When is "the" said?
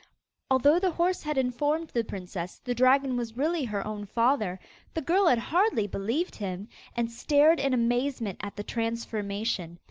0.79-0.89, 1.89-2.03, 2.63-2.73, 4.95-5.01, 8.55-8.63